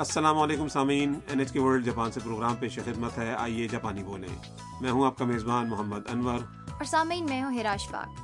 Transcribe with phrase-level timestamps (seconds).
[0.00, 4.02] السلام علیکم سامعین N H K world Japan سے پروگرام پیش خدمت ہے آئیے جاپانی
[4.02, 4.28] بولیں۔
[4.80, 6.38] میں ہوں آپ کا میزبان محمد انور۔
[6.70, 8.20] اور سامعین میں ہوں ہراش پاک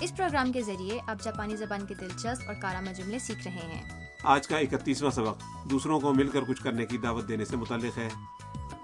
[0.00, 4.06] اس پروگرام کے ذریعے آپ جاپانی زبان کے دلچسپ اور کارآمد جملے سیکھ رہے ہیں۔
[4.24, 7.98] آج کا اکتیسواں سبق۔ دوسروں کو مل کر کچھ کرنے کی دعوت دینے سے متعلق
[7.98, 8.08] ہے۔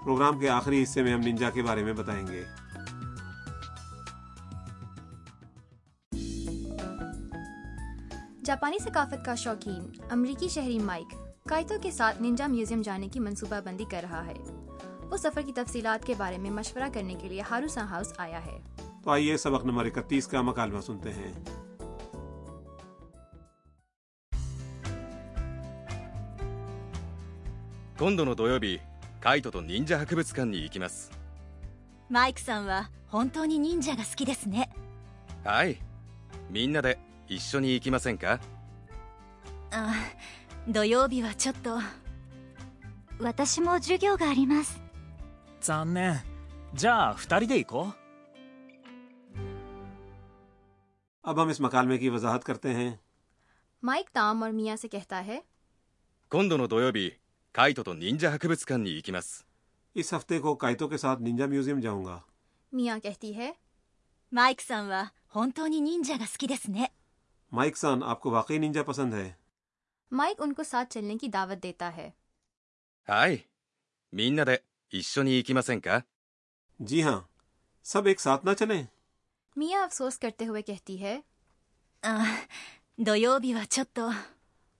[0.03, 2.45] پروگرام کے آخری حصے میں ہم ننجا کے بارے میں بتائیں گے۔
[8.43, 13.60] جاپانی ثقافت کا شوقین امریکی شہری مائک کائتو کے ساتھ ننجا میوزیم جانے کی منصوبہ
[13.64, 14.34] بندی کر رہا ہے
[15.10, 18.58] وہ سفر کی تفصیلات کے بارے میں مشورہ کرنے کے لیے ہاروسا ہاؤس آیا ہے
[19.04, 21.32] تو آئیے سبق نمبر اکتیس کا مکالمہ سنتے ہیں
[27.98, 28.80] 今度の土曜日
[29.20, 31.12] カイトと忍者博物館に行きます
[32.10, 34.68] マイクさんは本当に忍者が好きですね
[35.44, 35.78] はい
[36.50, 36.98] みんなで
[37.28, 38.40] 一緒に行きませんか
[39.70, 39.94] あ
[40.68, 41.78] 土曜日はちょっと
[43.20, 44.80] 私も授業があります
[45.60, 46.20] 残念
[46.74, 47.94] じゃあ二人で行こう
[51.26, 52.90] اب ہم اس مکالمے کی وضاحت کرتے ہیں
[53.82, 55.40] مائک تام اور میاں سے کہتا ہے
[56.30, 57.12] 今度の土曜日
[57.52, 59.46] カイトと忍者博物館に行きます
[59.96, 62.18] اس ہفتے کو کائتو کے ساتھ ننجا میوزیم جاؤں گا
[62.72, 63.54] میاں کہتی ہے
[64.32, 66.90] マイクさんは本当に忍者が好きですね
[67.52, 69.36] مائک سان آپ کو واقعی ننجا پسند ہے
[70.12, 72.10] مائک ان کو ساتھ چلنے کی دعوت دیتا ہے
[73.08, 73.46] はい
[74.12, 76.04] みんなで一緒に行きませんか
[76.80, 77.20] جی ہاں
[77.86, 78.82] سب ایک ساتھ نہ چلیں
[79.56, 81.20] میاں افسوس کرتے ہوئے کہتی ہے
[82.02, 82.24] あ
[82.98, 84.10] 土曜日はちょっと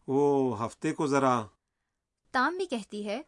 [0.09, 1.34] وہ ہفتے کو ذرا
[2.34, 3.23] تام بھی کہتی ہے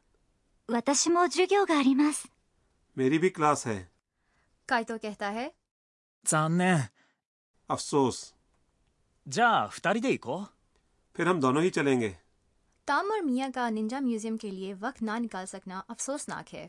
[0.68, 2.28] 私も授業があります
[2.96, 3.86] میری بھی کلاس ہے
[4.68, 5.48] کائتو کہتا ہے
[6.24, 6.90] 残念
[7.68, 8.34] افسوس
[9.26, 10.48] じゃあ二人で行こう
[11.16, 12.12] پھر ہم دونوں ہی چلیں گے
[12.88, 16.66] تام اور میاں کا ننجا میوزیم کے لیے وقت نہ نکال سکنا افسوسناک ہے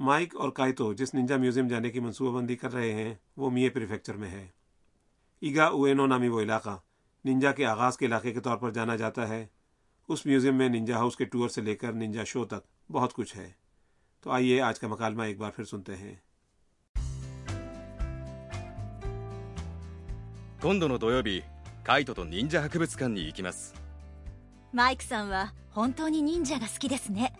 [0.00, 3.68] مائک اور کائتو جس ننجا میوزیم جانے کی منصوبہ بندی کر رہے ہیں وہ میے
[3.68, 4.46] پریفیکچر میں ہے
[5.42, 6.76] ایگا اوینو نامی وہ علاقہ
[7.24, 9.46] ننجا کے آغاز کے علاقے کے طور پر جانا جاتا ہے
[10.08, 13.36] اس میوزیم میں ننجا ہاؤس کے ٹور سے لے کر ننجا شو تک بہت کچھ
[13.36, 13.50] ہے
[14.26, 16.14] تو آئیے آج کا مکالمہ ایک بار پھر سنتے ہیں
[20.62, 21.42] 今度の土曜日
[21.86, 23.74] カイトと忍者博物館に行きます
[24.72, 27.32] マイクさんは本当に忍者が好きですね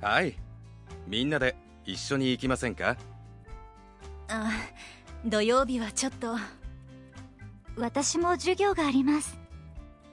[0.00, 0.34] はい
[1.06, 2.96] みんなで一緒に行きませんか
[4.28, 4.50] あ
[5.24, 6.36] 土曜日はちょっと
[7.76, 9.38] 私も授業があります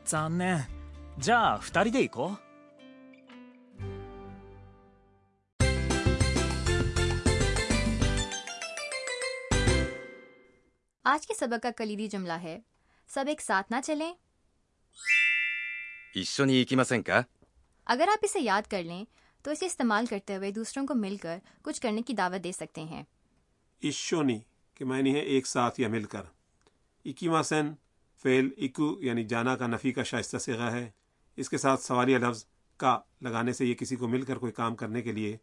[0.06, 0.64] 残念
[1.18, 2.54] じゃあ二人で行こう
[11.06, 12.62] آج کے سبق کا کلیدی جملہ ہے
[13.10, 14.12] سب ایک ساتھ نہ چلیں
[16.16, 17.24] 一緒に行きませんか
[17.88, 19.04] اگر آپ اسے یاد کر لیں
[19.46, 22.84] تو اسے استعمال کرتے ہوئے دوسروں کو مل کر کچھ کرنے کی دعوت دے سکتے
[22.84, 23.04] ہیں
[23.82, 24.40] ایشونی
[24.76, 26.24] کے معنی ہے ایک ساتھ یا مل کر
[27.06, 27.74] اکیما سین
[28.26, 30.90] فیل اکو یعنی جانا کا نفی کا شائستہ سگا ہے
[31.38, 32.46] اس کے ساتھ سوالیہ لفظ
[32.80, 35.36] کا لگانے سے یہ کسی کو مل کر کوئی کام کرنے کے لیے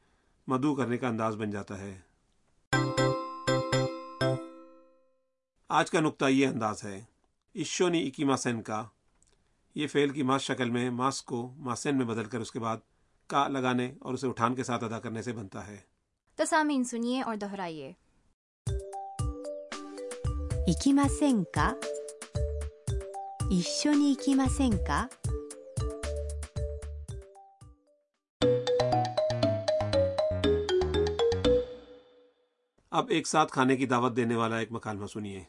[0.49, 1.97] مدعو کرنے کا انداز بن جاتا ہے
[5.71, 7.01] آج کا نقطہ یہ انداز ہے
[7.56, 8.84] ایشونی اکی ماسین کا۔
[9.76, 12.78] یہ فعل کی ماس شکل میں ماس کو ماسین میں بدل کر اس کے بعد
[13.28, 15.78] کا لگانے اور اسے اٹھان کے ساتھ ادا کرنے سے بنتا ہے۔
[16.36, 17.92] تسامین سنیے اور دہرائیے۔
[32.90, 35.44] اب ایک ساتھ کھانے کی دعوت دینے والا ایک مکالمہ سنیے۔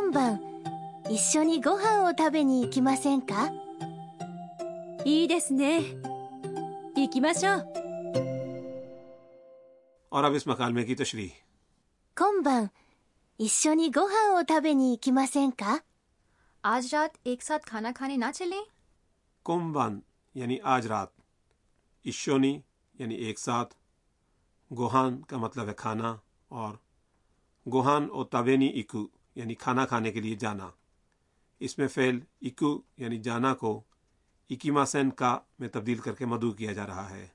[0.00, 0.40] 今晩
[1.10, 3.50] 一緒にご飯を食べに行きませんか
[5.04, 5.80] いいですね
[6.96, 7.66] 行きましょう
[10.10, 11.30] اور اب اس مکالمے کی تشریح
[12.14, 12.70] 今晩
[13.38, 15.82] 一緒にご飯を食べに行きませんか
[16.62, 18.62] آج رات ایک ساتھ کھانا کھانے نہ چلیں
[19.42, 20.00] کومبان
[20.34, 21.08] یعنی آج رات
[22.02, 22.60] ایشونی
[22.98, 23.74] یعنی ایک ساتھ
[24.70, 26.16] گوہان کا مطلب ہے کھانا
[26.48, 26.74] اور
[27.72, 30.69] گوہان اور تابینی اکو یعنی کھانا کھانے کے لیے جانا۔
[31.59, 33.83] اس میں فعل اکو یعنی جانا کو
[34.49, 37.27] اکیما سین کا میں تبدیل کر کے مدعو کیا جا رہا ہے۔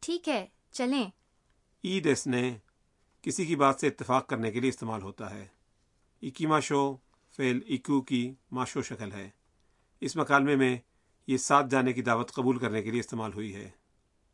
[0.00, 1.10] ٹھیک ہے چلیں۔
[1.84, 2.56] عید ایس نے
[3.22, 5.46] کسی کی بات سے اتفاق کرنے کے لیے استعمال ہوتا ہے۔
[6.22, 6.96] اکیما شو
[7.36, 9.30] فعل اکو کی ماشو شکل ہے۔
[10.00, 10.78] اس مکالمے میں
[11.26, 13.70] یہ ساتھ جانے کی دعوت قبول کرنے کے لیے استعمال ہوئی ہے۔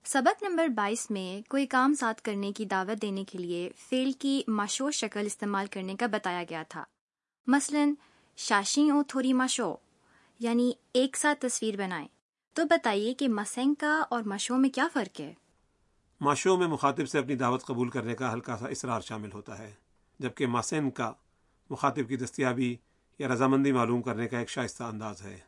[0.09, 4.43] سبق نمبر بائیس میں کوئی کام ساتھ کرنے کی دعوت دینے کے لیے فیل کی
[4.49, 6.85] مشہور شکل استعمال کرنے کا بتایا گیا تھا۔
[7.47, 7.85] مثلا
[8.37, 9.75] شاشی او تھوری مشو
[10.39, 12.09] یعنی ایک ساتھ تصویر بنائیں۔
[12.53, 15.35] تو بتائیے کہ مسنکا اور مشو میں کیا فرق ہے؟
[16.21, 19.75] ماشو میں مخاطب سے اپنی دعوت قبول کرنے کا ہلکا سا اصرار شامل ہوتا ہے
[20.19, 21.13] جبکہ ماسین کا
[21.71, 22.77] مخاطب کی دستیابی
[23.19, 25.39] یا رضامندی معلوم کرنے کا ایک شائستہ انداز ہے۔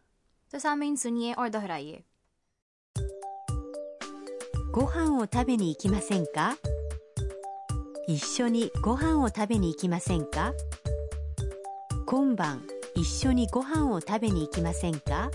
[0.51, 2.01] تو سامعین سنیے اور دہرائیے۔
[4.72, 6.56] ご飯を食べに行きませんか
[8.08, 10.54] 一緒にご飯を食べに行きませんか
[12.06, 12.62] 今晩
[12.96, 15.30] 一緒にご飯を食べに行きませんか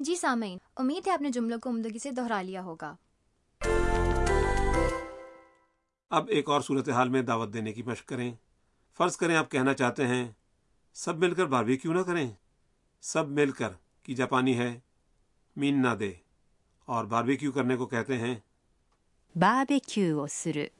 [0.00, 2.94] جی سامعین امید ہے آپ نے جملوں کو عمدگی سے دہرا لیا ہوگا
[6.10, 8.32] اب ایک اور صورتحال میں دعوت دینے کی مشق کریں
[8.98, 10.28] فرض کریں آپ کہنا چاہتے ہیں
[10.94, 12.30] سب مل کر باربی کیوں نہ کریں
[13.02, 13.72] سب مل کر
[14.02, 14.80] کی جاپانی ہے
[15.58, 16.12] مین نہ دے
[16.88, 18.34] اور باربی کیوں کرنے کو کہتے ہیں
[19.36, 20.72] バーベキューをする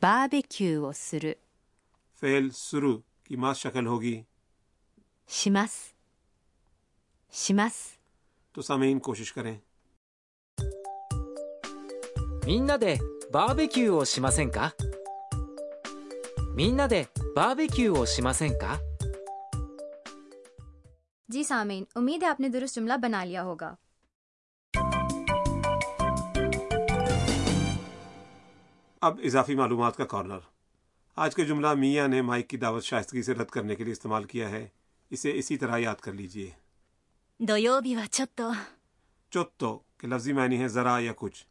[0.00, 1.38] バーベキューをする
[2.20, 4.24] فعل سرو کی ماس شکل ہوگی
[5.26, 5.94] します
[7.30, 7.98] します
[8.54, 9.58] تو سامعین کوشش کریں
[12.46, 12.98] みんなで
[13.32, 14.74] バーベキューをしませんか
[16.54, 18.78] みんなでバーベキューをしませんか
[21.29, 23.75] جی سامعین امید ہے آپ نے درست جملہ بنا لیا ہوگا۔
[29.01, 30.37] اب اضافی معلومات کا کارنر۔
[31.15, 34.23] آج کا جملہ میاں نے مائک کی دعوت شائستگی سے رد کرنے کے لیے استعمال
[34.23, 34.67] کیا ہے۔
[35.09, 36.51] اسے اسی طرح یاد کر لیجیے
[39.31, 41.45] چوتو۔ کے لفظی معنی ہے ذرا یا کچھ۔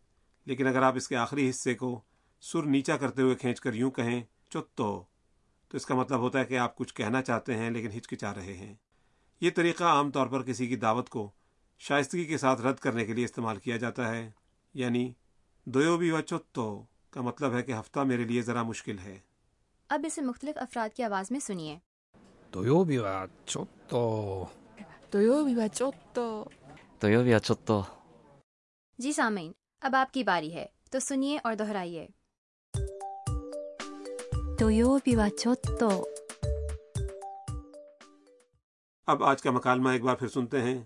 [0.46, 2.00] لیکن اگر آپ اس کے آخری حصے کو
[2.40, 5.02] سر نیچا کرتے ہوئے کھینچ کر یوں کہیں چوتو
[5.68, 8.54] تو اس کا مطلب ہوتا ہے کہ آپ کچھ کہنا چاہتے ہیں لیکن ہچکچا رہے
[8.54, 8.74] ہیں۔
[9.40, 11.30] یہ طریقہ عام طور پر کسی کی دعوت کو
[11.78, 14.30] شائستگی کے ساتھ رد کرنے کے لیے استعمال کیا جاتا ہے
[14.74, 15.12] یعنی
[15.64, 19.18] دویوبی و چتو کا مطلب ہے کہ ہفتہ میرے لیے ذرا مشکل ہے۔
[19.88, 21.78] اب اسے مختلف افراد کی آواز میں سنیے۔
[28.98, 32.06] جی سامعین اب آپ کی باری ہے تو سنیے اور دہرائیے۔
[34.60, 36.08] دویوبی و چتو
[39.07, 40.81] اب آج کا مکالمہ ایک بار پھر سنتے ہیں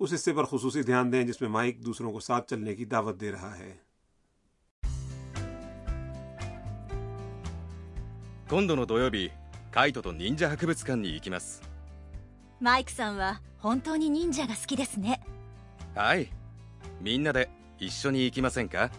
[0.00, 3.20] اس حصے پر خصوصی دھیان دیں جس میں مائک دوسروں کو ساتھ چلنے کی دعوت
[3.20, 3.72] دے رہا ہے
[8.50, 9.30] 今度の土曜日
[9.70, 11.62] カイトと忍者博物館に行きます
[12.60, 15.20] マイクさんは本当に忍者が好きですね
[15.94, 16.28] はい
[17.00, 17.48] みんなで
[17.78, 18.90] 一緒に行きませんか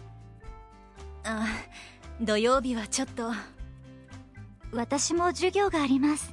[1.24, 1.46] あ
[2.20, 3.30] 土曜日はちょっと
[4.72, 6.32] 私も授業があります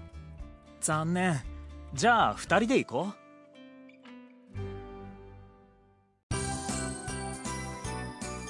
[0.79, 1.52] 残念
[1.93, 3.07] じゃあ二人で行こ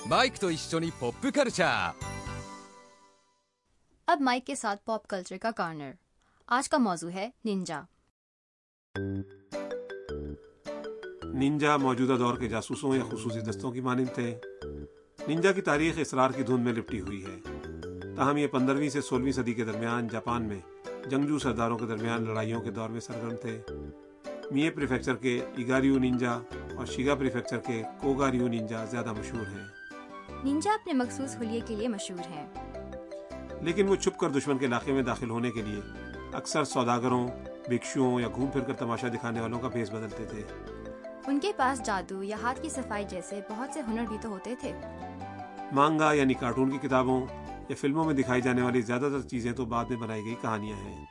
[0.05, 1.93] う マイクと一緒にポップカルチャー
[4.07, 5.91] اب مائک کے ساتھ پاپ کلچر کا کارنر
[6.47, 7.81] آج کا موضوع ہے ننجا
[11.33, 14.33] ننجا موجودہ دور کے جاسوسوں یا خصوصی دستوں کی مانند تھے
[15.27, 17.37] ننجا کی تاریخ اسرار کی دھند میں لپٹی ہوئی ہے
[18.15, 20.59] تاہم یہ پندرہویں سے سولہویں صدی کے درمیان جاپان میں
[21.08, 23.62] جنگجو سرداروں کے درمیان لڑائیوں کے دور میں سرگرم تھے۔
[24.50, 26.32] میے پریفیکچر کے ایگاریو ننجا
[26.76, 29.64] اور شیگا پریفیکچر کے کوگاریو ننجا زیادہ مشہور ہیں۔
[30.44, 32.46] ننجا اپنے مخصوص حلیے کے لیے مشہور ہیں۔
[33.60, 35.80] لیکن وہ چھپ کر دشمن کے علاقے میں داخل ہونے کے لیے
[36.32, 37.28] اکثر سوداگروں
[37.68, 40.42] بھکشوؤں یا گھوم پھر کر تماشا دکھانے والوں کا بھیس بدلتے تھے۔
[41.26, 44.54] ان کے پاس جادو یا ہاتھ کی صفائی جیسے بہت سے ہنر بھی تو ہوتے
[44.60, 44.72] تھے۔
[45.72, 47.26] مانگا یعنی کارٹون کی کتابوں
[47.68, 50.76] یا فلموں میں دکھائی جانے والی زیادہ تر چیزیں تو بعد میں بنائی گئی کہانیاں
[50.76, 51.06] ہیں۔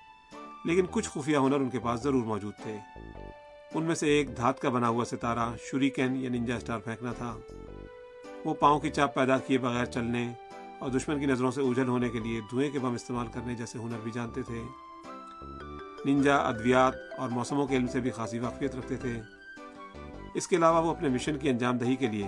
[0.65, 2.77] لیکن کچھ خفیہ ہنر ان کے پاس ضرور موجود تھے۔
[3.73, 7.37] ان میں سے ایک دھات کا بنا ہوا ستارہ شوریکن یا ننجا اسٹار پھینکنا تھا۔
[8.45, 10.33] وہ پاؤں کی چاپ پیدا کیے بغیر چلنے
[10.79, 13.79] اور دشمن کی نظروں سے اوجھل ہونے کے لیے دھوئیں کے بم استعمال کرنے جیسے
[13.79, 14.63] ہنر بھی جانتے تھے۔
[16.05, 19.21] ننجا ادویات اور موسموں کے علم سے بھی خاصی واقفیت رکھتے تھے۔
[20.33, 22.27] اس کے علاوہ وہ اپنے مشن کی انجام دہی کے لیے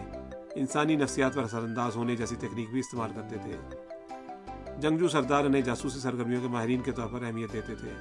[0.56, 3.85] انسانی نفسیات پر اثر انداز ہونے جیسی تکنیک بھی استعمال کرتے تھے۔
[4.80, 7.94] جنگجو سردار انہیں جاسوسی سرگرمیوں کے ماہرین کے طور پر اہمیت دیتے تھے۔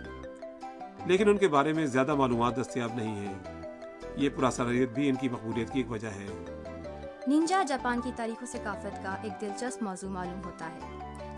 [1.06, 3.62] لیکن ان کے بارے میں زیادہ معلومات دستیاب نہیں ہیں۔
[4.16, 6.26] یہ پراسراریت بھی ان کی مقبولیت کی ایک وجہ ہے۔
[7.26, 10.80] ننجا جاپان کی تاریخ و ثقافت کا ایک دلچسپ موضوع معلوم ہوتا ہے۔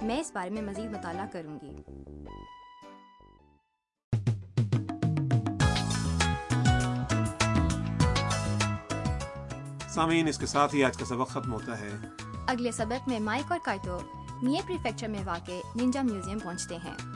[0.03, 1.77] میں اس بارے میں مزید مطالعہ کروں گی۔
[9.89, 11.91] سامعین اس کے ساتھ ہی آج کا سبق ختم ہوتا ہے۔
[12.47, 14.01] اگلے سبق میں مائک اور کائتو۔
[14.43, 17.16] میے پریفیکچر میں واقع ننجا میوزیم پہنچتے ہیں